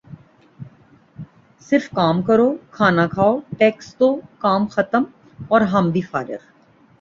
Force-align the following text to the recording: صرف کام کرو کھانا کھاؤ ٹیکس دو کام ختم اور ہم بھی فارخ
صرف 1.61 1.89
کام 1.89 2.21
کرو 2.21 2.47
کھانا 2.71 3.05
کھاؤ 3.07 3.37
ٹیکس 3.57 3.93
دو 3.99 4.09
کام 4.39 4.67
ختم 4.67 5.03
اور 5.49 5.61
ہم 5.73 5.89
بھی 5.89 6.01
فارخ 6.01 6.49